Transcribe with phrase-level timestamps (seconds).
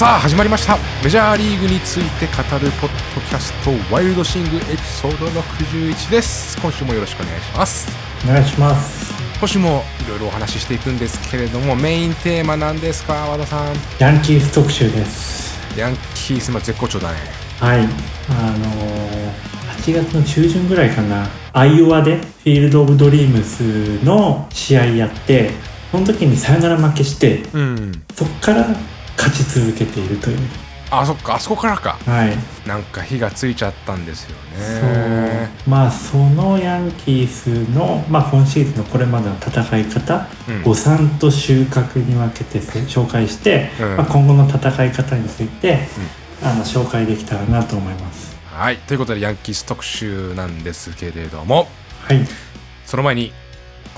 [0.00, 0.78] さあ始まりました。
[1.04, 6.58] メジャーリーグについて語るポッドキャストワイルドシングエピソード61です。
[6.58, 7.86] 今週もよろしくお願いします。
[8.24, 9.12] お願いします。
[9.38, 13.74] 今週もいろいろお話ししていくんですけれどもメインテーマなんですか和田さん？
[13.98, 15.54] ヤンキース特集です。
[15.78, 17.18] ヤンキースま絶好調だね。
[17.58, 17.80] はい。
[17.80, 19.30] あのー、
[19.82, 21.28] 8月の中旬ぐらいかな。
[21.52, 25.50] アイオワでフィールド・オブ・ドリームスの試合やって
[25.92, 27.92] その時にサヨナラ負けしてうん。
[28.14, 28.66] そっから
[29.20, 30.38] 勝ち続けているという。
[30.90, 31.34] あそっか。
[31.34, 31.98] あそこからか。
[32.06, 32.36] はい。
[32.66, 34.90] なんか火がついちゃったんですよそう。
[34.90, 40.62] ねまあそのヤンキースの、まあ、今シーズンのこれまでの戦い方、うん。
[40.62, 43.96] 誤算と収穫に分けて紹介して、うん。
[43.98, 45.86] まあ、今後の戦い方について、
[46.42, 48.36] あの紹介できたらなと思います。
[48.52, 48.78] はい。
[48.78, 51.68] ということでヤンキース特集なんですけれども。
[52.02, 52.26] はい。
[52.84, 53.32] その前に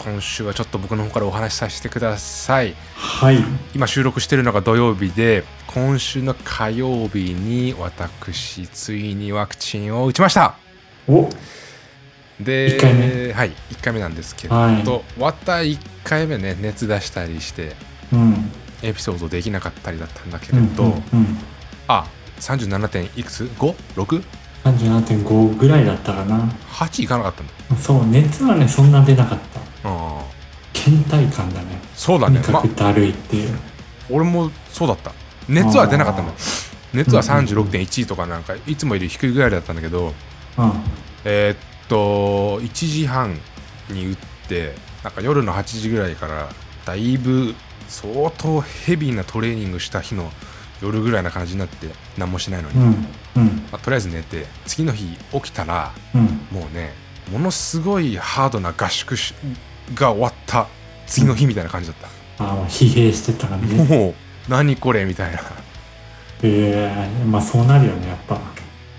[0.04, 2.74] 今週はちょっと僕の方からお話しさせてください。
[2.96, 3.38] はい。
[3.74, 10.56] 今収録してるのが土曜日で今週の火曜日に私ついにワクチンを打ちました。
[11.08, 11.28] お。
[12.40, 13.32] で一回目。
[13.32, 14.84] はい1回目なんですけど、はい。
[15.20, 17.76] また1回目ね熱出したりして
[18.12, 18.50] うん。
[18.82, 20.90] エピソードできなかったりだったんだけうんれど、うん。
[20.90, 21.02] うん
[21.86, 22.06] あ
[22.40, 24.22] 37点いくつ ?5?6?
[24.64, 26.52] 37.5ぐらいだったかな。
[26.70, 29.51] 8いかなかったんだそう熱はねそんな出なかった
[30.72, 33.36] 倦怠感だねそうだとにかねまくだるいって。
[33.36, 33.58] いう、
[34.10, 35.12] 俺もそうだった。
[35.48, 36.26] 熱は出なかったん。
[36.26, 36.34] だあ。
[36.92, 37.46] 熱はうんうんうん。
[37.46, 40.14] 36.1とかなんかいつもより低いぐらいだったんだけど
[40.58, 40.72] うん。
[41.24, 41.56] えーっ
[41.88, 43.36] と1時半
[43.90, 44.16] に打っ
[44.48, 44.74] て
[45.04, 46.48] なんか夜の8時ぐらいから
[46.86, 47.54] だいぶ
[47.88, 50.30] 相当ヘビーなトレーニングした日の
[50.80, 52.84] 夜ぐらいな感じになって何もしないのに、ま
[53.36, 53.66] うんうん。
[53.72, 56.22] あ、とりあえず寝て次の日起きたらうん。
[56.50, 56.92] もうね
[57.30, 59.34] ものすごいハードな合宿し
[59.94, 60.68] が終わった
[61.06, 61.96] 次の日みたいな感じだっ
[62.38, 63.74] た、ああ疲弊してた感じ。
[63.74, 64.14] もう
[64.48, 65.40] 何これみたいな。
[66.42, 68.40] ええまあそうなるよねやっぱ。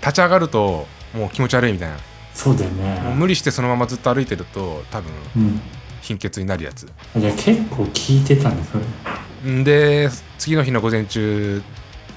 [0.00, 1.96] 立ち上がるともう気持ち悪いみたいな。
[2.32, 3.14] そうだよね。
[3.16, 5.60] 無理してそのままずっと歩いてると多分うん。
[6.02, 6.86] 貧血になるやつ。
[7.16, 11.62] じゃあ結構効いてたんですそで次の日の午前中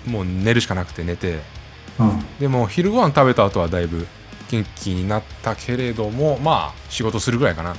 [0.06, 1.40] もう寝るしかなくて寝て。
[1.98, 2.26] うん。
[2.40, 4.06] でも昼ご飯食べた後はだいぶ
[4.50, 7.72] 元気になったけれどもまあ仕事するぐらいかな。
[7.72, 7.78] うん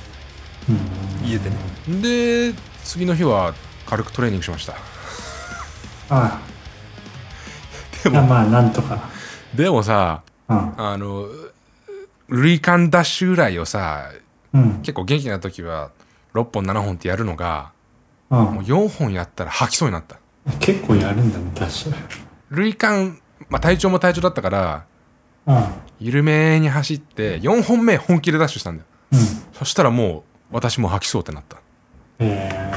[1.25, 1.55] 家でね。
[2.01, 2.53] で
[2.83, 3.53] 次の日は
[3.85, 4.75] 軽くトレーニングしました。
[6.09, 6.39] あ
[8.03, 9.09] でもあまあなんとか。
[9.55, 10.73] でもさうん。
[10.77, 11.25] あの
[12.27, 14.11] 塁間ダッシュぐらいをさ
[14.53, 14.73] うん。
[14.81, 15.91] 結構元気な時は
[16.33, 17.71] 6本7本ってやるのが
[18.29, 20.19] うもうん4本やったら吐きそうになった。
[20.59, 21.93] 結構やるんだねダッシュ。
[22.51, 23.19] 塁間、
[23.49, 24.85] まあ、体調も体調だったから
[25.47, 25.65] うん。
[25.99, 28.87] 緩めに走って4本目本気でダッシュしたんだよ。
[29.13, 29.19] うん。
[29.53, 31.57] そしたらもう私も吐きそうってなった。
[32.19, 32.69] ええ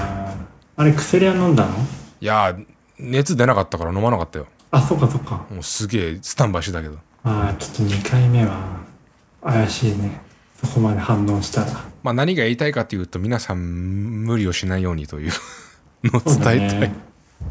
[0.77, 1.75] あれ薬は飲んだの？
[2.21, 2.67] いやー
[2.99, 4.47] 熱出なかったから飲まなかったよ。
[4.71, 5.47] あそっかそっか。
[5.51, 6.99] もうすげえスタンバイしてたけど。
[7.25, 8.81] ああちょっと2回目は
[9.43, 10.21] 怪しいね。
[10.63, 11.85] そこまで反応したら。
[12.03, 13.59] まあ何が言いたいかっていうと皆さん
[14.25, 15.33] 無理をしないようにという。
[16.05, 16.93] のを伝えたい、ね。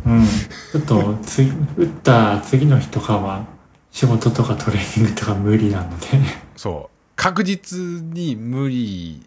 [0.06, 0.26] うん。
[0.26, 1.44] ちょっとつ
[1.78, 3.46] 打った次の日とかは
[3.92, 6.08] 仕事とかトレーニングとか無理なので。
[6.56, 6.98] そう。
[7.16, 9.26] 確実に無理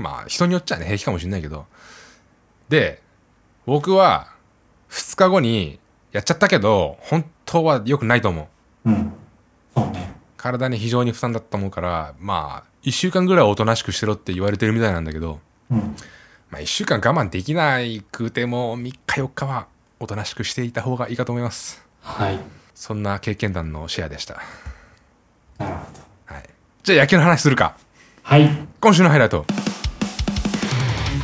[0.00, 1.66] まあ人によっちゃね平気かもしれないけど。
[2.68, 3.02] で
[3.66, 4.32] 僕は
[4.90, 5.78] 2日後に
[6.12, 8.48] やっちゃったけど本当は良くないと思
[8.84, 8.90] う。
[8.90, 9.12] うん。
[9.74, 10.14] そうね。
[10.36, 15.38] 体に非常に負担だったと思うからまあ1週間ぐらいはおとなしくしてろって言われてるみたいなんだけど、
[15.70, 15.96] うん。
[16.50, 19.68] まあ、1週間我慢できないくても3日4日は
[20.00, 21.86] おとなしくしていた方がいいかと思います。
[22.00, 22.40] はい。
[22.74, 24.40] そんな経験談のシェアでした、
[25.58, 25.92] なるほ
[26.28, 26.34] ど。
[26.34, 26.44] はい、
[26.82, 27.76] じゃあ野球の話するか。
[28.22, 28.48] はい。
[28.80, 29.44] 今週のハイライト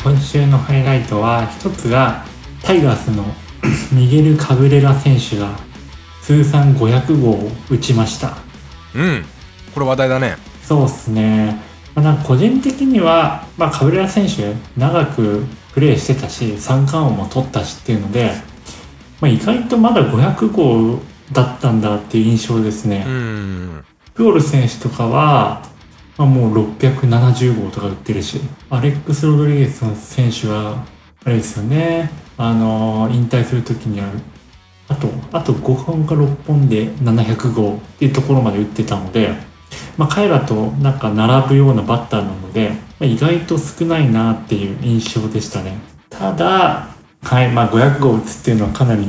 [0.06, 2.25] 今週のハイライトは一つが
[2.62, 3.25] タイガースの
[3.91, 5.49] ミゲル・カブレラ選手が
[6.22, 8.37] 通算500号を打ちました。
[8.95, 9.25] うん。
[9.75, 10.37] これ話題だね。
[10.62, 11.61] そうっすね、
[11.97, 18.31] まあ、なんか個人的には、まあ、カブレラ選手長くプレーしてたし三冠王も取ったしっていうので、
[19.21, 21.01] まあ、意外とまだ500号
[21.33, 23.84] だったんだっていう印象ですね、うん。
[24.15, 25.63] プオル選手とかは、
[26.18, 28.41] まあ、もう670号とか打ってるし
[28.71, 30.84] アレックス・ロドリゲスの選手は
[31.24, 32.10] あれですよね。
[32.39, 34.09] あのー引退する時には
[34.89, 39.33] あとあと5本か6本で700号っていうところまで打ってたので、
[39.97, 45.78] まあ、彼らとなんか並ぶようなバッターなので、まあ、意外と少ないなっていう印象でしたね。
[46.09, 46.89] ただ
[47.22, 49.04] はいまあ500号打つっていうのはかなり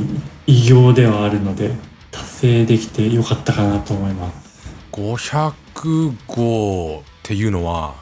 [0.48, 1.76] 偉業ではあるので
[2.10, 4.68] 達成できてよかったかなと思います。
[4.92, 5.67] 500
[6.28, 7.96] 号っていうのは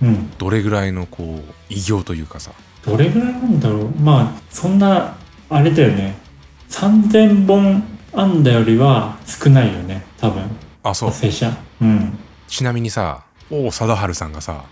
[0.00, 0.30] うん。
[0.38, 2.52] どれぐらいのこう偉業というかさ。
[2.84, 3.90] どれぐらいなんだろう。
[4.00, 5.16] まあそんな
[5.50, 6.16] あれだよね。
[6.70, 7.82] 3000本
[8.12, 10.04] 安打よりは少ないよね。
[10.18, 10.42] 多分。
[10.82, 11.10] あそう。
[11.10, 12.18] 達成者うん。
[12.46, 14.64] ちなみにさ王貞治さんがさ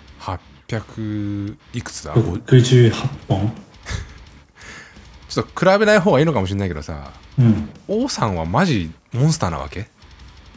[0.69, 2.12] 800いくつだ？
[2.14, 2.93] ご68
[3.29, 3.52] 本。
[5.29, 7.69] ちょっと比べない方がいいのかもしれないけどさうん。
[7.88, 9.88] 王さんはマジモンスターなわけ？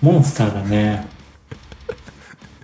[0.02, 1.08] モンスターだね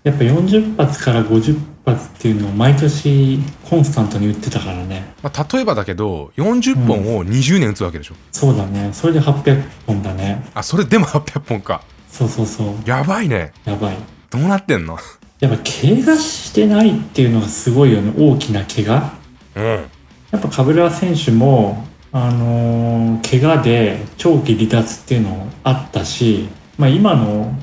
[0.06, 5.16] やっぱ40発から50発っていうのを毎年コンスタントに打ってたからね。
[5.24, 8.92] まあ、例えばだけど40本を20年打つわけでしょ、そうだね。
[8.94, 10.46] それで800本だね。
[10.54, 11.82] あそれでも800本か。
[12.08, 12.68] そうそうそう。
[12.86, 13.52] やばいね。
[13.66, 13.98] やばい。
[14.30, 14.98] どうなってんの？
[15.40, 18.14] やっぱ怪我してないっていうのがすごいよね。
[18.18, 19.12] 大きな怪我。
[19.56, 19.64] うん。
[19.64, 26.48] やっぱカブレラ選手もあのー怪我で長期離脱っていうのあったし、
[26.78, 27.54] まあ、今の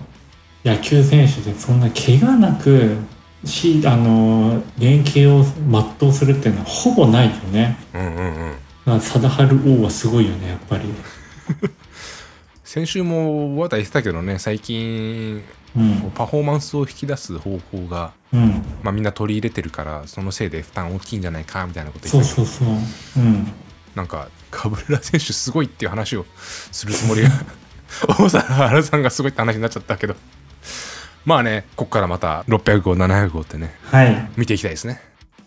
[0.64, 2.96] 野球選手でそんな怪我なく
[3.44, 7.76] し、あのー現役を全うするっていうのはほぼないよね。
[7.94, 8.36] うんうんうん。
[8.36, 10.84] だから貞治王はすごいよねやっぱり。
[12.64, 15.42] 先週も和田言ってたけどね最近
[15.76, 16.12] うん。
[16.14, 18.62] パフォーマンスを引き出す方法が、うん。
[18.82, 23.22] まあ、みんな取り入れてるからそのせいで負担大きいんじゃないかみたいなことそ言ってうそうそう。
[23.22, 23.52] うん。
[23.94, 26.24] なんかカブレラ選手すごいっていう話を
[26.70, 27.30] するつもりが
[28.18, 30.14] 大沢さんがすごいって話になっちゃったけど
[31.24, 35.00] まあねここからまた600号700号ってねはい見ていきたいですね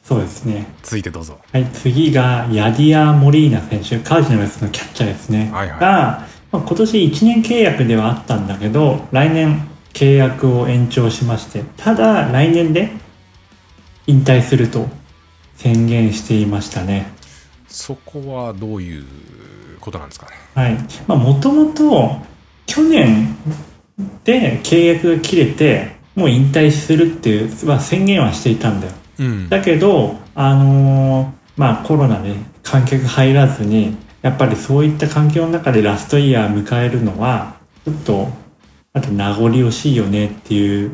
[0.03, 5.49] そうですね続いてどうぞはい、次がヤディア・モリーナ選手、カージナルスのキャッチャーですね。
[5.51, 12.91] はいはいが、まあ、今年1年契約ではあったんだけど、来年契約を延長しまして、ただ来年で
[14.05, 14.87] 引退すると
[15.55, 17.11] 宣言していましたね。
[17.67, 19.05] そこはどういう
[19.79, 20.77] ことなんですかねはい。
[21.07, 22.17] まあ、もともと
[22.67, 23.35] 去年
[24.23, 28.93] で契約が切れて、もう引退するっていう、まあ、宣言はしていたんだよ。
[29.19, 37.55] うんだけど、あのーまあコロナで観客入らずに、やっぱりそういった環境の中でラストイヤー迎えるのは、
[37.85, 38.27] ちょっと、
[38.93, 40.91] あと名残惜しいよねっていう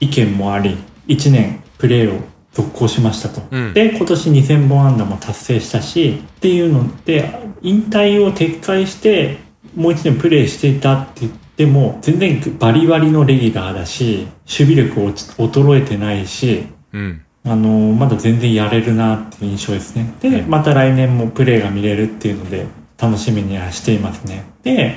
[0.00, 0.76] 意見もあり、
[1.08, 2.20] 1年プレーを
[2.52, 3.42] 続行しましたと。
[3.50, 7.30] うんで、今年2000本安打も達成したし、っていうので、
[7.62, 9.38] 引退を撤回して、
[9.74, 20.14] もう1年プレーしていたって言っても、全然バリバリのレギュラーだし、守備力落ち衰えてないし、うんあのまだ全然やれるなっていう印象ですね。
[20.20, 22.66] で、うんまた来年もプレーが見れるっていうので、
[22.98, 24.44] 楽しみにはしていますね。
[24.62, 24.96] で、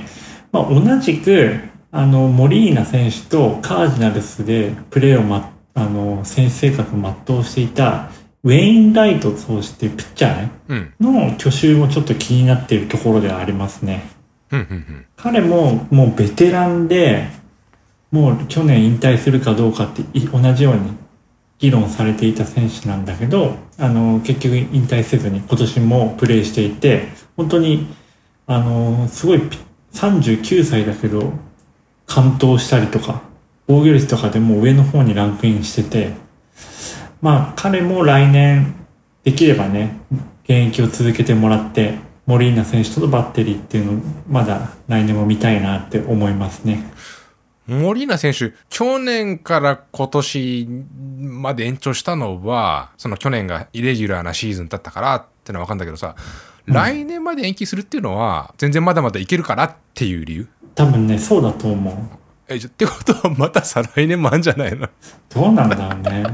[0.52, 1.60] まあ、同じく、
[1.92, 8.10] あの、モリーナ選手とカージナルスでプレーをま、あの、選手生活を全うしていた、
[8.44, 14.04] ウェインライト投手っていうピッチャーね、うんの去就もちょっと気になっているところではありますね。
[15.16, 17.30] 彼ももうベテランで、
[18.12, 20.92] もう去年引退するかどうかって同じように
[21.60, 27.88] 議論されていた選手なんだけど、あの、結局引退せずに今年もプレーしていて、本当に、
[28.46, 29.42] あの、すごい
[29.94, 31.34] 39歳だけど、
[32.06, 33.22] 完投したりとか、
[33.68, 36.14] 防御率とかでも上の方にランクインしてて、
[37.22, 38.76] まあ彼も来年
[39.24, 39.98] できればね、
[40.44, 41.96] 現役を続けてもらって、
[42.28, 43.96] モリーナ選手とのバッテリーっていうのを
[44.28, 46.84] まだ来年も見たいなって思いますね。
[47.68, 50.68] モリーナ選手、去年から今年
[51.20, 56.16] まで延長したのは、その去年がイレギュラーなシーズンだったからってのは分かんだけどさ、
[56.66, 60.48] 来年まで延期するっていうのは、全然まだまだいけるからっていう理由？
[60.76, 61.96] 多分ね、そうだと思う。
[62.50, 64.90] え、じゃってことはまた再来年もあるんじゃないの？
[65.34, 66.26] どうなんだろうね。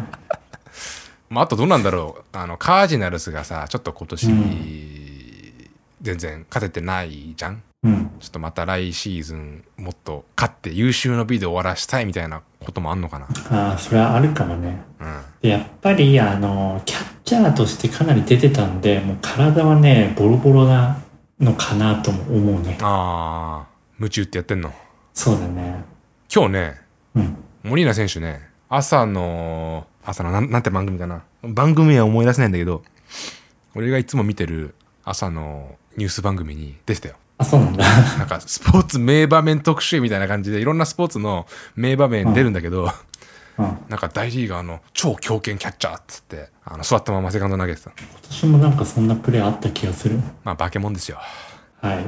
[1.30, 2.38] まあ、あとどうなんだろう。
[2.38, 4.93] あの、カージナルスがさ、ちょっと今年、うん
[6.04, 8.12] 全然勝ててないじゃんうん。
[8.20, 13.28] ちょっとまた来シーズンもっと勝って優秀の美で終わらしたいみたいなこともあんのかな。
[13.50, 14.82] ああ、それはあるかもね。
[15.00, 15.22] うん。
[15.42, 21.02] でやっぱり、あの、キャッチャーとしてかなり出てたんで、もう体はね、ボロボロな
[21.40, 22.78] のかなとも思うね。
[22.82, 23.68] ああ、
[23.98, 24.72] 夢中ってやってんの？
[25.14, 25.84] そうだね。
[26.34, 26.82] 今日ね、
[27.16, 27.38] うん。
[27.64, 31.24] モリーナ選手ね、朝の、朝のなん、なんて番組かな。
[31.44, 32.84] 番組は思い出せないんだけど、
[33.76, 37.16] 俺がいつも見てる朝のニュース番組に出てたよ。
[37.38, 37.86] あ、そうなんだ。
[38.18, 42.90] なんかスポーツ名場面特集みたいな感じでいろんなスポーツの名場面出るんだけど、うん。
[43.58, 47.92] 今なんか大リーガーの超強肩キャッチャーっつって、あの座ったままセカンド投げてた。
[48.24, 50.20] 年もなんかそんなプレーあった気がする。
[50.44, 51.20] まあ化け物ですよ。
[51.82, 52.06] はい。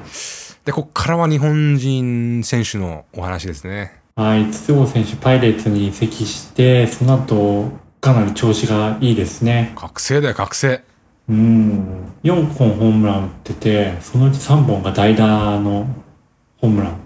[0.66, 4.00] で、こっからは日本人選手のお話ですね。
[4.16, 4.50] はい。
[4.50, 9.74] 筒香選手、パイレーツに移籍して、その後、かなり調子がいいですね。
[9.76, 10.84] 覚醒だよ、覚醒。
[11.30, 12.06] うん。
[12.24, 15.88] 4本ホームラン打ってて、そのうち3本が代打の
[16.58, 17.06] ホームラン。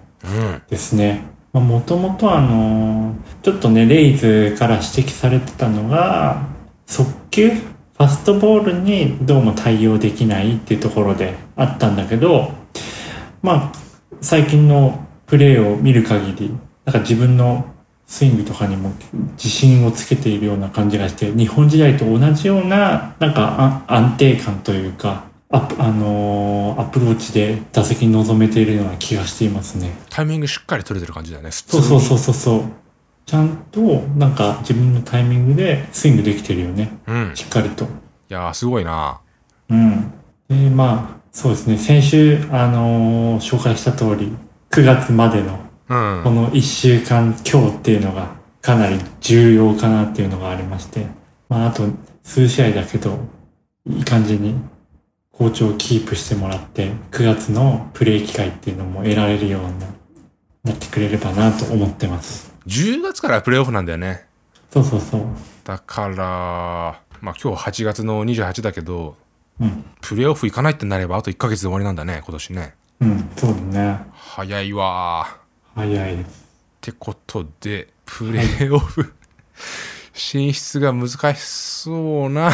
[0.68, 1.22] ですね。
[1.52, 6.46] まあ、もともとあのちょっとね、レイズから指摘されてたのが、
[6.86, 12.52] 速球ファストボールにどうも対応できないっていうところであったんだけど、
[13.42, 13.72] まあ、
[14.20, 16.50] 最近のプレーを見る限り、
[16.84, 17.64] なんか自分の
[18.10, 18.92] スイングとかにも
[19.36, 29.92] 自信をつけているような感じがして、日本時代と同じような、なんかあ安定感というか、アプ,、あのーアプローチで打席に臨めているような気がしていますね。
[30.10, 31.52] タイミングしっかり取れてる感じだよね。
[31.52, 32.62] そうそうそうそうそう。
[33.26, 33.80] ちゃんと、
[34.16, 36.90] なんか自分のタイミングでスイングできてるよね。
[37.06, 37.12] う。
[37.12, 37.32] うん。
[37.32, 37.86] いしっかりと。
[38.28, 39.20] やー、すごいな。
[39.68, 40.12] うん。
[40.48, 41.78] で、まあ、そうですね。
[41.78, 44.32] 先週、あのー紹介した通り、
[44.72, 46.20] 9月までのうん。
[46.22, 48.30] この1週間今日っていうのが
[48.62, 51.06] かなり重要かなっていうのがありまして、
[51.48, 51.88] まあ、あと
[52.22, 53.18] 数試合だけど、
[53.86, 54.54] いい感じに
[55.32, 59.78] 好調をキープしてもらって、9月のプレー機会っていうのも得られるように
[60.62, 62.54] なってくれればなと思ってます。
[62.68, 64.26] 10月からプレイオフなんだよね。
[64.70, 65.22] そうそうそう。
[65.64, 66.16] だから、
[67.20, 69.16] まあ今日8月の28だけど、
[69.58, 69.84] うん。
[70.00, 72.74] プレイオフ行かないってなればあと1ヶ月で終わりなんだね、今年ね。
[73.00, 73.60] うん、そうだ
[73.96, 73.98] ね。
[74.12, 75.39] 早いわ
[75.74, 76.44] 早いです。
[76.80, 79.12] てことで、プレイオフ
[80.12, 82.50] 進出が難しそうな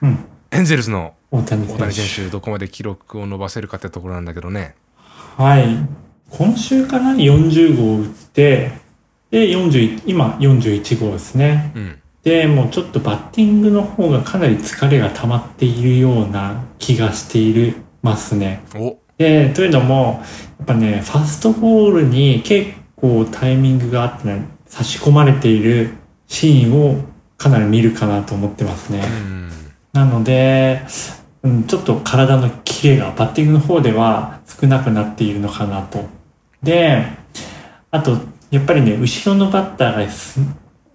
[0.00, 0.24] うん。
[0.50, 1.74] エンゼルスの大谷選手。
[1.74, 4.74] 大谷選手、どこまで記録を伸ばせるかってところなんだけどね。
[5.36, 5.76] はい。
[6.30, 8.72] 今週かな ?40 号打って、
[9.30, 11.72] で、41、今41号ですね。
[11.74, 12.02] うん。
[12.22, 18.62] で、もうちょっとバッティングの方がかなり疲れが溜まっているような気がしているますね。
[18.74, 20.20] おで、というのも、
[20.58, 25.90] やっぱね、ファストボールに結構タイミングがあってね、差し込まれている
[26.26, 27.04] シーンを
[27.38, 29.00] かなり見るかなと思ってますね。
[29.00, 29.50] うん。
[29.92, 30.82] なので、
[31.44, 36.04] うん、ちょっと体のキレがバッティングの方では少なくなっているのかなと。
[36.60, 37.04] で、
[37.92, 38.18] あと、
[38.50, 40.40] やっぱりね、後ろのバッターがす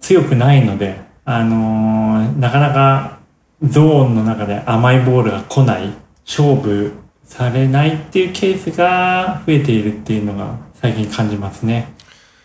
[0.00, 3.18] 強くないので、あのーなかなか
[3.62, 5.94] ゾーンの中で甘いボールが来ない、
[6.26, 6.92] 勝負
[7.28, 11.92] されないっていうケースが増えているっていうのが最近感じますね。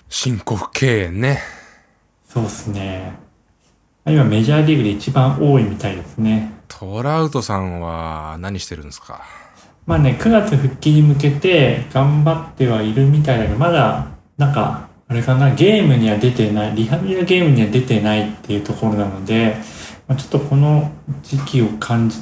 [0.09, 1.39] 申告敬遠ね。
[2.27, 3.13] そうですね。
[4.05, 6.51] 今メジャーリーグで一番多いみたいですね。
[6.67, 9.23] トラウトさんは何してるんですか？
[9.85, 19.57] まあね、9月復帰に向けて頑張ってはいるみたいだけど、まだ、なんか、あれかな、ゲームには出てない、リハビリのゲームには出てないっていうところなので、
[20.07, 22.17] まあ、ちょっとこの時期を感じ、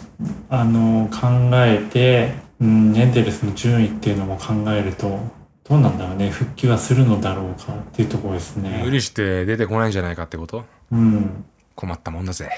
[0.50, 5.20] あの、考えて、うん、エンゼルスの順位っていうのも考えると、
[5.68, 8.88] どうなんだろうね、復帰はするのだろうかっていうところです無ね。
[8.89, 10.63] 理して出てこないんじゃないかってこと？
[10.91, 11.44] うん。
[11.75, 12.50] 困ったもんだぜ。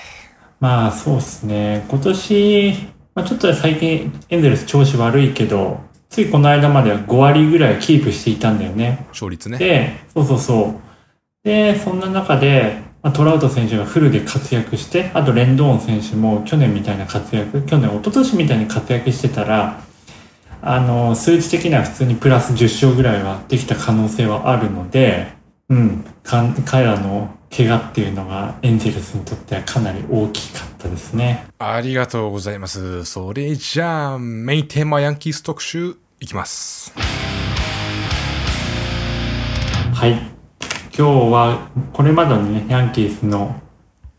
[0.60, 1.86] まあそうですね。
[1.89, 2.74] 今年、
[3.15, 5.79] まあ、ちょっと最近エンゼルス調子悪いけど、
[6.10, 9.05] ついこの間までは5割ぐらいキープしていたんだよね。
[9.10, 9.57] 勝率ね。
[9.57, 10.79] で、そうそうそう。
[11.43, 19.81] で、そんな中で、まあ、トラウト選手がフルで活躍して、あとレンドーン選手も去年みたいな活躍、去年、一昨年みたいに活躍してたら、
[20.65, 25.34] あの、数値的には普通にプラス10勝ぐらいはできた可能性はあるので、
[25.67, 31.46] うん、かん彼らの怪我っていうのがエンゼルスにとってはかなり大きかったですね。
[31.60, 33.03] ありがとうございます。
[33.03, 36.93] それじゃあ、メインテーマヤンキース特集いきます。
[39.93, 40.12] はい。
[40.12, 40.20] 今
[40.96, 43.60] 日はこれまでのね、ヤンキースの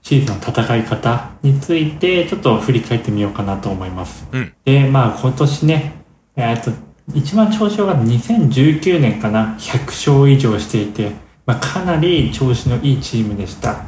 [0.03, 4.29] シーズンの戦い方についてちょっと振り返ってみようかなと思います。
[4.31, 4.53] うん。
[4.67, 6.04] で、まあ今年ね、
[6.37, 6.71] えっと、
[7.15, 11.13] 一番調子が2019年かな、100勝以上していて、
[11.47, 13.85] まあかなり調子のいいチームでした。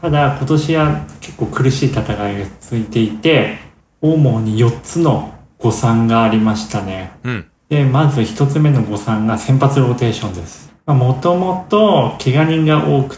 [0.00, 3.58] ただ今年は結構苦しい戦いが続いていて、
[4.00, 7.12] 主に4つの誤算がありましたね。
[7.24, 7.46] うん。
[7.68, 10.72] で、まず一つ目の誤算が先発ローテーションです。
[10.86, 13.16] もともと怪我人が多く、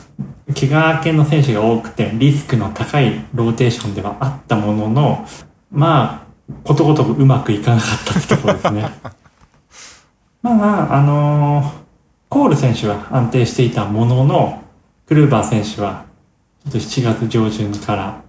[0.54, 5.26] 怪我系の選手が多くてリスクの高いローテーションではあったものの、
[5.72, 6.25] まあ、
[6.64, 8.90] ことごとくうまくいかなかったってところですね。
[10.42, 11.86] まあ、あのー
[12.28, 14.62] コール選手は安定していたものの、
[15.06, 16.06] クルーバー選手は、
[16.64, 18.22] ちょっと7月上旬から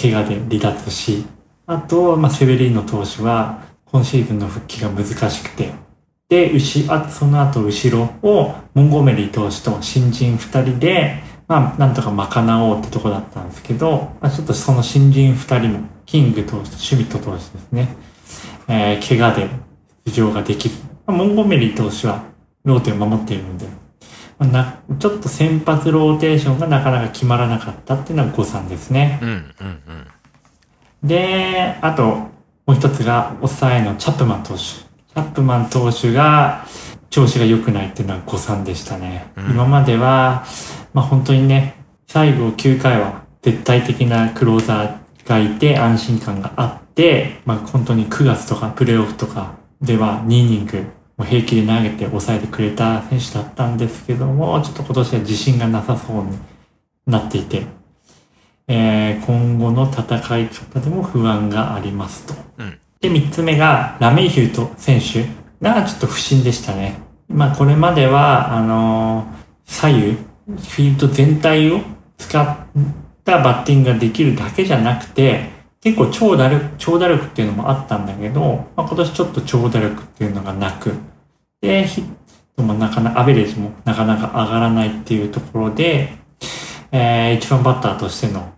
[0.00, 1.24] 怪我で離脱し、
[1.66, 5.72] あと、まあ、セベリーノ投手は、今シーズンの復帰が難しくて、
[6.28, 17.96] で、後あその後後ろを、モンゴメリー投手と新人2人で、まあ、なんとか賄おうってとこだったんですけど、まあ、ちょっとその新人2人も、キング投手とシュミット投手ですね、
[18.68, 19.48] えー怪我で
[20.06, 22.24] 出場ができず、まあモンゴメリー投手は
[22.64, 23.66] ローテを守っているので、
[24.38, 29.18] まあなちょっと先発ローテーションがなかなか決まらなかったっていうのが誤算ですね。
[29.22, 29.28] うん。
[29.28, 29.46] うん。
[29.60, 30.06] うん。
[31.02, 32.04] で、あと、
[32.66, 34.58] もう一つが、抑えのチャップマン投手。
[34.58, 36.64] チャップマン投手が、
[37.10, 39.26] 調子が良くないっていうのは誤算でしたね。
[39.36, 40.44] うん今までは、
[40.94, 50.84] まあ本当にね、最後9回は絶対的なクローザーがいて安心感があって、まあ本当に9月とかプレイオフとかでは2イニング
[51.22, 56.38] 平気で投げて抑えてくれた選手だったんですけども、ちょっと今年は自信がなさそうに
[57.06, 57.66] なっていて、
[58.66, 62.34] えー、今後の戦い方でも不安がありますと。
[62.58, 65.26] うんで、三つ目が、ラメイヒュート選手
[65.62, 66.98] がちょっと不審でしたね。
[67.28, 71.80] まあ、これまでは、あのー左右、フィールド全体を
[72.16, 72.56] 使っ
[73.24, 75.50] たバッティングができるだけじゃなくて、
[75.80, 80.94] 結構長打力、長打力っていうのもあったんだけど、まあ、今年ちょっと長打力っていうのがなく、
[81.60, 82.04] で、ヒッ
[82.56, 86.16] トもなかなか、アベレージもなかなか上がらないっていうところで、
[86.92, 88.52] えー、一番バッターとしての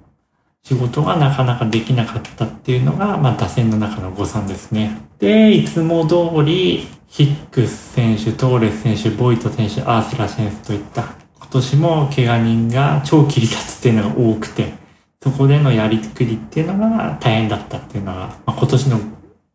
[0.63, 5.01] 仕事がなかなかできなかったっていうのが、まあ、打線の中の誤算ですね。
[5.19, 11.15] で、いつも通り、ヒックス選手、トーレス選手、ボイト選手、アースラ選手といった、
[11.49, 14.75] 今年も怪我人が超切り立つっていうのが多くて、
[15.23, 19.01] そこでのやりくりっていうのが大変だったっていうのが、まあ、今年の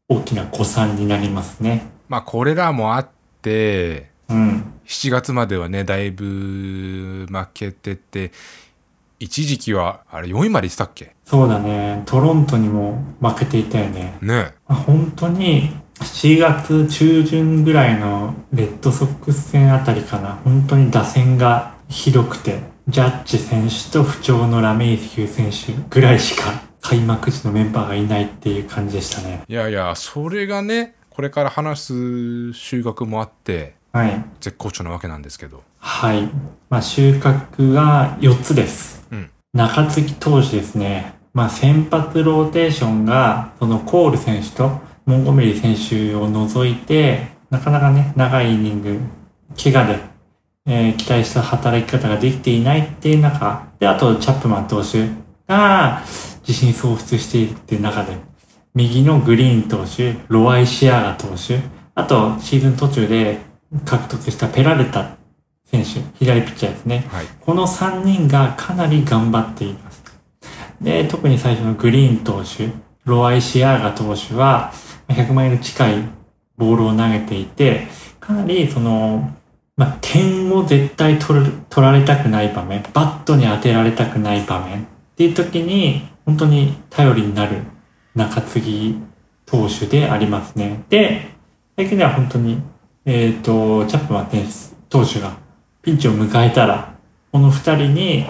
[0.09, 1.87] 大きな誤算になりますね。
[2.09, 3.07] まあこれらもあっ
[3.41, 4.63] てうん。
[4.87, 8.31] 7月まではねだいぶ負けてて
[9.19, 11.15] 一時期はあれ4位まで行ってたっけ？
[11.25, 12.03] そうだね。
[12.05, 14.17] トロントにも負けていたよね。
[14.21, 15.69] ねまあ本当に
[15.99, 20.39] 7月中旬ぐらいのレッドソックス戦あたりかな。
[20.43, 29.43] 本当に打線がひどくて、ジャッジ選手と不調のラメイヒュー選手ぐらいしか開幕時のメンバーがいないっていう感じでしたね。
[29.47, 34.23] いやいやそれがねこれから話す収穫もあってはい。
[34.39, 36.29] 絶好調なわけなんですけどはい。
[36.69, 39.05] まあ収穫が4つです。
[39.11, 41.13] うん中継ぎ投手ですね。
[41.33, 48.99] まあ先発ローテーションが、そのコール選手とモンゴメリ選手を除いて、なかなかね、長いイニング、
[49.61, 50.10] 怪我で、
[50.67, 55.07] えー期待した働き方ができていないっていう中、で、あとチャップマン投手
[55.47, 56.03] が
[56.47, 58.17] 自信喪失しているっていう中で、
[58.73, 61.59] 右のグリーン投手、ロワイシアガ投手、
[61.95, 63.39] あとシーズン途中で
[63.85, 65.17] 獲得したペラルタ
[65.65, 67.05] 選手、左ピッチャーですね。
[67.11, 70.03] はいこの3人がかなり頑張っています。
[70.79, 72.69] で、特に最初のグリーン投手、
[73.05, 74.71] ロアイシアーガ投手は、
[75.09, 75.95] 100マイル近い
[76.57, 77.87] ボールを投げていて、
[78.19, 79.31] かなりその、
[79.77, 87.63] まあ、点を絶対取る取られたくない場面、バットに当てられたくない場面っていう時に、本当に頼りになる
[88.15, 88.99] 中継ぎ
[89.45, 90.83] 投手でありますね。
[90.89, 91.29] で、
[91.75, 92.61] 最近では本当に、
[93.05, 94.51] えっ、と、チャップマン選手
[94.89, 95.35] 投手が
[95.81, 96.95] ピンチを迎えたら、
[97.31, 98.25] この二人に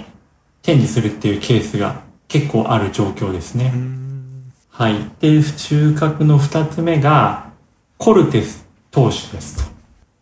[0.61, 3.73] チェンジするっていうケースが結構ある状況ですね。
[4.69, 4.95] はい。
[5.19, 7.51] で、収穫の二つ目が、
[7.97, 9.71] コルテス投手ですと。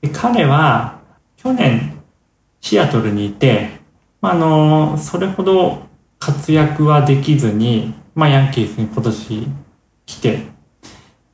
[0.01, 0.98] で彼は、
[1.41, 1.93] 去年、
[2.59, 3.69] シアトルにいて、
[4.19, 5.83] まあ、あの、それほど
[6.19, 9.47] 活躍はできずに、まあ、ヤンキースに今年
[10.05, 10.37] 来て、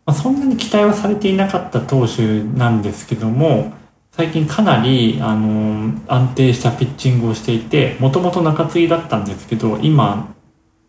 [0.06, 3.74] まあ、そんなに期待はされていなかった投手なんですけども、
[4.12, 10.36] 最近かなり、あの安定したピッチングをしていて、もともと中継ぎだったんですけど、今、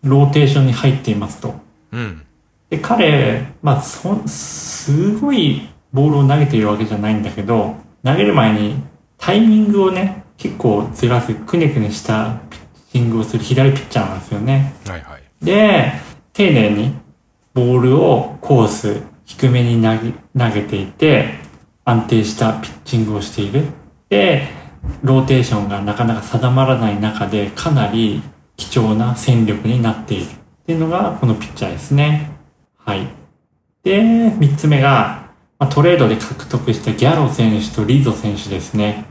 [0.03, 1.55] ローテーションに入っていますと。
[1.93, 2.23] うん
[2.69, 8.83] で、彼、まあ、そ、すごいボールを投げているわけじゃないんだけど、投げる前に
[9.19, 12.61] タイミングをね、結構ずらす、くねくねしたピッ
[12.93, 14.75] チングをする左ピッチャーなんですよね。
[14.87, 15.93] はいはいで、
[16.33, 16.95] 丁寧に
[17.55, 21.35] ボールをコース低めに投げ投げていて、
[21.85, 23.65] 安定したピッチングをしている。
[24.09, 24.49] で、
[25.03, 28.23] ローテーションがなかなか定まらない中でかなり
[28.57, 30.29] 貴重な戦力になっているっ
[30.67, 32.31] ていうのがこのピッチャーですね。
[32.79, 33.07] はい。
[33.83, 34.03] で、
[34.39, 35.26] 三つ目が、
[35.59, 39.05] まあ、トレードで獲得したギャロ選手とリゾ選手ですね。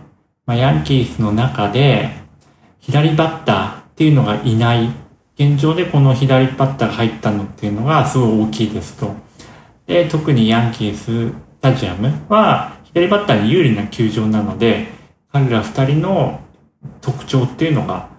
[0.46, 2.12] まあ、ヤンキースの中で
[2.80, 4.90] 左バッターっていうのがいない
[5.38, 9.14] 現状でこの左バッターが入ったのっていうのがすごい大きいですと。
[9.88, 14.88] で、特にヤンキーススタジアムは左バッターに有利な球場なので、
[15.32, 16.42] 彼ら二人の
[17.02, 18.10] 特徴っていうのが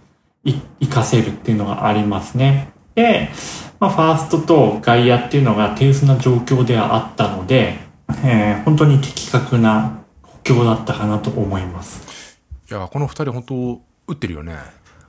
[0.44, 2.72] い活かせるっていうのがありますね。
[2.96, 3.30] で、
[3.78, 7.85] まあ、ファーストと外野っていうのが手薄な状況ではあったので、
[8.24, 12.38] えー本当に的確な補強だったかなと思います。
[12.70, 14.56] いやこの2人本当打ってるよね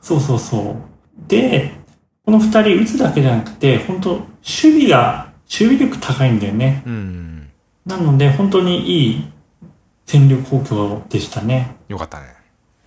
[0.01, 0.75] そうそうそう。
[1.27, 1.73] で、
[2.25, 6.83] この二人打つだけじゃなくて、本当守備が、守備力高いんだよね。
[6.85, 7.49] うん
[7.85, 9.31] なので、本当にいい
[10.05, 11.75] 戦力補強でしたね。
[11.87, 12.25] よかったね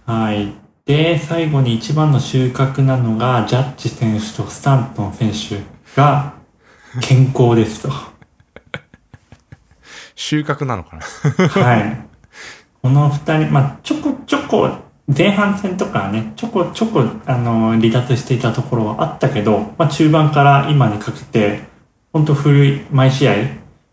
[0.07, 0.53] はい。
[0.87, 5.61] で、最後に一番の収穫なのが、ジャッジ選手とスタントン選手
[5.97, 6.35] が
[7.01, 7.91] 健康ですと。
[10.21, 11.49] 収穫なのかな？
[11.49, 12.07] はい。
[12.83, 14.69] この二人、まあ、ちょこちょこ、
[15.09, 21.63] 前半戦とかね、ちょこちょこ、あの、離脱していたところはあったけど、まあ、中盤から今にかけて、
[22.13, 23.35] ほんと古い、毎試合、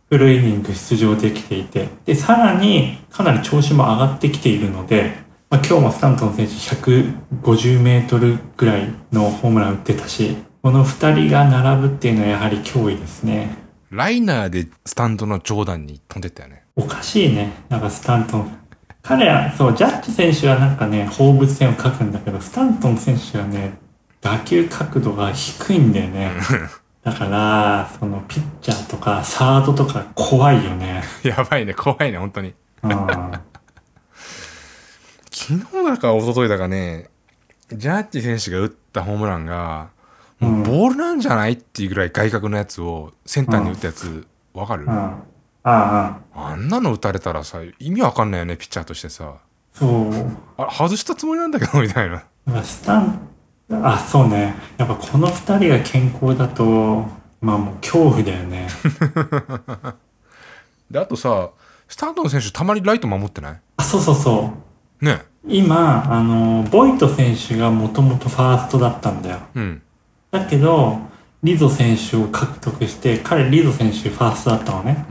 [0.10, 5.16] フルイニング出場できていて、で、さらにかなり調子も上がってきているので、
[5.50, 13.66] まあ、今日もスタントン選手150メートルぐらいのホームラン打ってたし、この二人が並ぶっていうのはやはり脅威ですね。
[13.90, 16.64] ライナーでスタンドの上段に飛んでったよね。
[16.76, 17.54] おかしいね。
[17.70, 18.58] なんかスタントン。
[19.02, 23.78] 彼は、そう、ジャッジ選手はなんかね、放物線を描くんだけど、スタントン選手はね、
[24.20, 26.32] 打球角度が低いんだよね。
[27.04, 31.04] だから、そのピッチャーとかサードとか怖いよね。
[31.24, 32.54] やばいね、怖いね、本当に。
[32.84, 32.92] うん。
[35.32, 37.10] 昨日だか一昨日だかね、
[37.72, 39.88] ジャッジ選手が打ったホームランが、
[40.40, 44.92] もうボールなんじゃないっていうぐらい外角のやつをセンターに打ったやつ、わかる、うん。
[44.92, 45.18] あ
[45.64, 49.34] あ、あんなの打たれたらさ、意味わかんないよね、ピッチャーとしてさ。
[49.74, 50.12] そう。
[50.58, 52.24] あ外したつもりなんだけど、みたいな。
[52.46, 53.20] まあスタン、
[53.72, 54.56] あ、そうね。
[54.78, 57.06] やっぱこの二人が健康だと、
[57.42, 58.68] まあもう恐怖だよね。
[60.90, 61.50] で、あとさ、
[61.88, 63.60] スタントン選手たまにライト守ってない？
[63.78, 64.54] あ、そうそうそ
[65.02, 65.06] う。
[65.06, 69.40] ね今、あの、ボイト選手がもともとファーストだったんだよ。
[69.56, 69.82] うん。
[70.32, 71.00] だけど、
[71.44, 75.06] リゾ選手を獲得して、彼リゾ選手ファーストだったのね。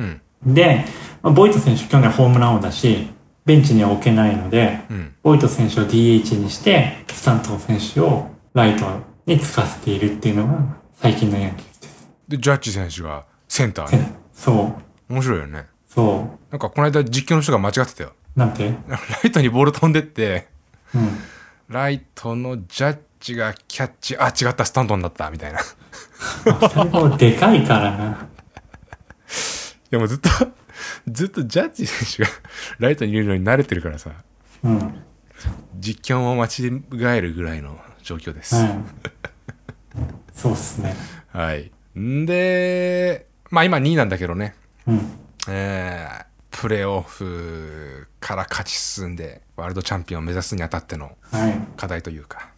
[0.45, 0.55] うん。
[0.55, 0.85] で、
[1.23, 3.09] まあ、ボイト選手去年ホームラン王だし、
[3.45, 5.15] ベンチには置けないので、うん。
[5.23, 8.87] ボイト選手を DH にして、スタントン選手をライト
[9.27, 12.09] につかせているっていうのが最近のヤンキースです。
[12.29, 14.05] で、ジャッジ選手がセンターに？
[14.33, 14.77] そ
[15.09, 15.67] う、面白いよね。
[15.89, 18.13] そなんかこの間実況の人が間違ってたよ。
[18.37, 18.39] う。
[18.39, 18.75] なんて？
[18.89, 20.49] ライトにボール飛んでって、
[20.95, 21.09] うん。
[21.69, 25.61] ライトのジャッジがキャッチ、あ、違った、スタントンだった、みたいな。
[26.85, 28.29] もでかいからな。
[29.91, 30.31] やもうずっと、
[31.11, 32.39] ずっとジャッジ選手が
[32.79, 34.11] ライトにいるのに慣れてるからさ、
[34.63, 35.03] うん。
[35.79, 38.57] 実況も間違えるぐらいの状況です。
[38.57, 38.79] はい。
[40.33, 40.95] そうっすね。
[41.29, 41.71] はい。
[41.99, 44.55] んで、まあ今2位なんだけどね、
[44.87, 45.11] うん。
[45.49, 51.59] えー、プレーオフから勝ち進んで、ワールドチャンピオンを目指すにあたってのはい。
[51.77, 52.51] 課題というか、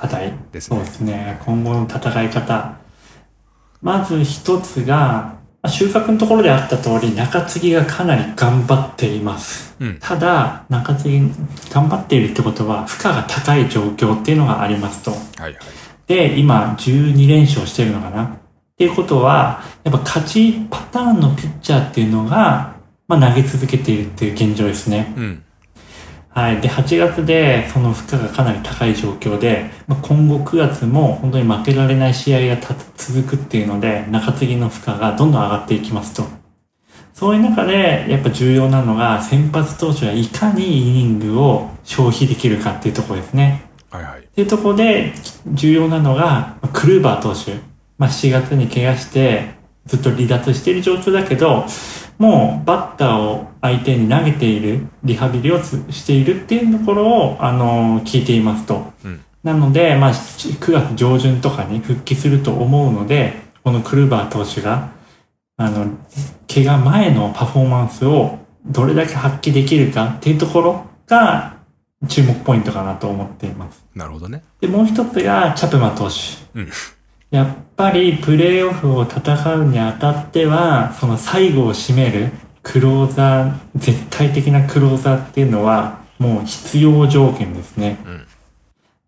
[0.00, 1.38] 課題ですねそうですね。
[1.44, 2.78] 今後の戦い方。
[3.82, 9.76] まず一つが、まあ収穫のところであった通り、中継ぎがかなり頑張っています。
[9.78, 9.98] うん。
[10.00, 11.20] ただ、中継ぎ
[11.70, 15.10] 頑張っているってことは、負荷が高い状況っていうのがありますと。
[15.10, 15.54] はいはい。
[16.06, 18.28] で、今、12連勝してるのかなっ
[18.78, 22.74] ていうことは、やっぱ勝ちパターンのピッチャーっていうのが、
[23.06, 25.12] まあ投げ続けているっていう現状ですね。
[25.14, 25.42] うん。
[26.32, 26.60] はい。
[26.60, 36.24] で、8月でその負荷がかなり高い状況で、まあ、今後9月も本当に負けられない試合がた続くっていうので、中継ぎの負荷がどんどん上がっていきますと。
[37.12, 43.64] そういう中で、やっぱ重要なのが、先発投手がいかにイニングを消費できるかっていうところですね。
[43.90, 44.20] はいはい。
[44.20, 45.12] っていうところで
[45.48, 47.56] 重要なのが、まあクルーバー投手。
[47.98, 49.50] まあ、7月に怪我して、
[49.84, 51.66] ずっと離脱している状況だけど、
[52.20, 58.92] もうバッターを相手に投げている、リハビリをつしているっていうところを、あの聞いていますと。
[59.04, 64.90] うんなので、まあ、9月上旬とかに復帰すると思うので、このクルーバー投手が、
[65.56, 65.86] あの、
[66.46, 71.56] 怪我前のパフォーマンスをどれだけ発揮できるかっていうところが
[72.06, 73.82] 注目ポイントかなと思っています。
[73.94, 74.44] なるほどね。
[74.60, 76.60] で、もう一つが、チャップマン投手。
[76.60, 76.68] うん
[77.30, 82.30] やっぱり、プレーオフを戦うにあたっては、その最後を締める、
[82.62, 87.98] クローザー、絶対的なクローザーっていうのは、もう必要条件ですね。
[88.06, 88.26] うん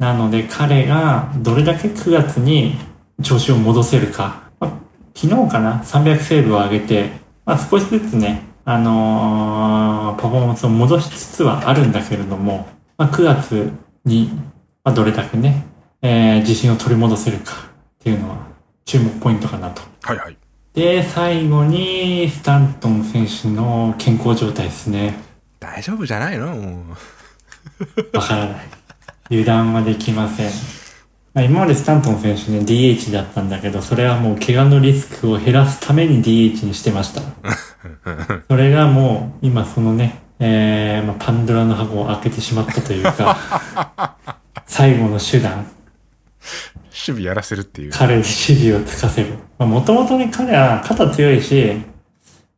[0.02, 2.74] なので、彼がどれだけ9月に
[3.22, 4.50] 調子を戻せるか。
[4.58, 4.72] まあ
[5.14, 7.12] 昨日かな ?300 セーブを上げて、
[7.44, 13.70] まあ、少しずつね、あのーパフォーマンスを戻しつつはあるんだけれども、まあ、9月
[14.04, 14.30] に、
[14.82, 15.66] まあ、どれだけね、
[16.02, 17.70] えー自信を取り戻せるか
[18.02, 18.36] っていうのは
[18.84, 19.80] 注目ポイントかなと。
[20.02, 20.36] はいはい。
[20.74, 25.14] で、最後に、スタントン選手の健康状態ですね。
[25.60, 26.48] 大丈夫じゃないの？
[26.56, 26.82] も
[28.12, 28.16] う。
[28.18, 28.56] わからない。
[29.30, 30.50] 油断はできません。
[31.32, 37.22] まあ、今までスタントン選手ね、DH だったんだけど、それはもう怪我のリスクを減らすために DH にしてました。
[38.50, 44.16] それがもう、今そのね、えーまあ、パンドラの箱を開けてしまったというか、
[44.66, 45.68] 最後の手段、守
[46.94, 47.92] 備やらせるっていう。
[47.92, 49.34] 彼に指示をつかせる。
[49.58, 51.82] まあ、もともとね、彼は肩強いし、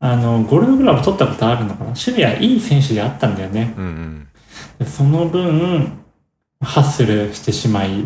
[0.01, 1.87] あの、ゴールドグラブ取ったことあるのかな？
[1.87, 3.75] 守備はいい選手であったんだよね。
[3.77, 4.29] うん
[4.81, 4.87] うん。
[4.87, 5.99] その分、
[6.61, 8.05] ハッスルしてしまい、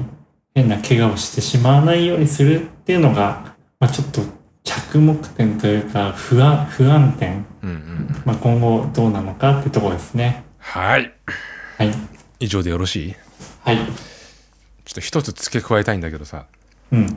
[0.55, 4.23] 変な怪我をしてしまわないようにするっていうのが、まあ、ちょっと
[4.65, 8.23] 着目点というか不安、不安点、うんうん。
[8.25, 10.45] まあ、今後どうなのかってところですね。
[10.59, 11.13] はい。
[11.79, 11.91] はい。
[12.41, 13.15] 以上でよろしい？
[13.65, 13.79] はい。
[14.89, 16.47] ちょっと一つ付け加えたいんだけどさ。
[16.93, 17.15] うん。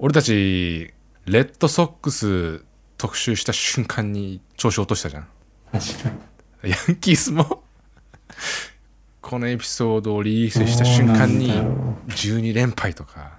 [0.00, 0.92] 俺たち、
[1.26, 2.64] レッドソックス
[2.98, 5.28] 特集した瞬間に調子落としたじゃん
[5.70, 6.10] 確か
[6.64, 6.70] に。
[6.70, 7.62] ヤンキースも
[9.20, 13.38] このエピソードをリリースした瞬間にそうなんだよ12連敗とか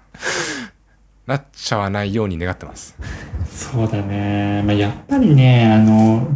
[1.25, 2.95] なっちゃわないように願ってます
[3.49, 4.63] そうだね。
[4.65, 6.27] まあ、やっぱりね、あの、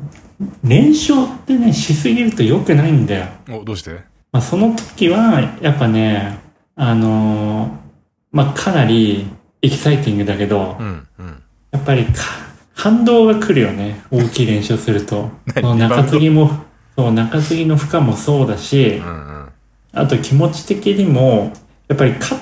[0.63, 3.27] 連勝ってね、しすぎると良くないんだよ。
[3.49, 3.91] おどうして？
[4.31, 6.39] まあ、その時は、やっぱね、
[6.79, 7.77] あの
[8.31, 9.25] まあ、かなり
[9.61, 12.23] エキサイティングだけど、うんうんやっぱりか
[12.73, 14.01] 反動が来るよね。
[14.09, 15.29] 大きい連勝すると。
[15.55, 16.51] 何その中継ぎも、
[16.95, 19.27] そう、中継ぎの負荷もそうだしう、んうん
[19.93, 21.51] あと気持ち的にも、
[21.87, 22.39] やっぱり勝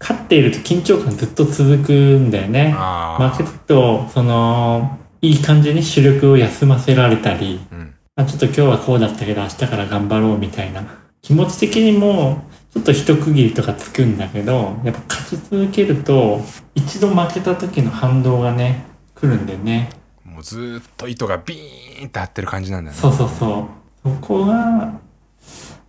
[0.00, 2.74] 勝っていると緊張感ずっと続くんだよね。
[2.76, 10.82] あ負けると、その、いい感じに主力を休ませられたり、あうんあちょっと今日はこうだったけど明日から頑張ろうみたいな。
[11.20, 16.40] 気持ち的にも、ちょっと一区切りとかつくんだけど、やっぱ勝ち続けると、
[16.74, 19.90] 一度負けた時の反動がね、来るんだよね。
[20.24, 23.68] もうずーっと糸がビーンって張ってる感じなんだよねそうそうそ
[24.04, 24.10] う。
[24.10, 25.00] そこが、ま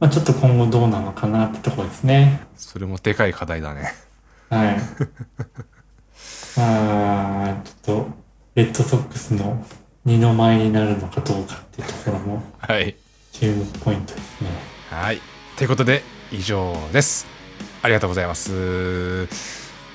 [0.08, 2.42] あちょっと今後どうなのかなってとこですね。
[2.56, 3.94] それもでかい課題だね
[4.50, 4.78] はい。
[6.58, 8.08] まあちょっと、
[8.56, 9.66] レッドソックスの
[10.06, 12.96] 二の舞になるのかどうかっていうところもはい
[13.32, 14.50] 注目ポイントですね。
[14.90, 15.22] はい
[15.56, 17.28] ということで以上です。
[17.82, 19.28] ありがとうございます。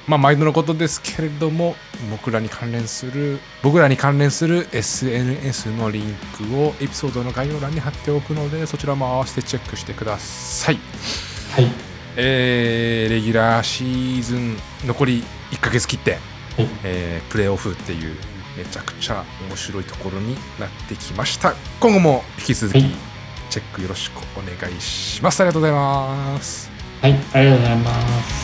[0.07, 1.77] まあ毎度のことですけれども
[2.11, 10.79] 僕らに関連する僕らに関連する SNS のリンクをエピソードの概要欄に貼っておくのでそちらも合わせてチェックしてください。
[11.53, 11.71] はい。
[12.17, 16.21] えーレギュラーシーズン残り1ヶ月切って、はい。
[16.85, 18.15] えープレーオフっていう
[18.57, 21.55] めちゃくちゃ面白いところになってきました。
[21.81, 23.14] 今後も引き続きはい
[23.55, 26.69] チェックよろしくお願いしますありがとうございます
[27.01, 27.13] はい。
[27.13, 28.44] ありがとうございます。